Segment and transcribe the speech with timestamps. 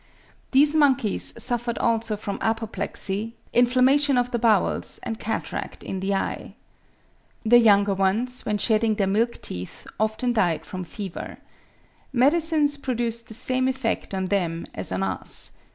[0.49, 6.55] These monkeys suffered also from apoplexy, inflammation of the bowels, and cataract in the eye.
[7.45, 11.37] The younger ones when shedding their milk teeth often died from fever.
[12.11, 15.51] Medicines produced the same effect on them as on us.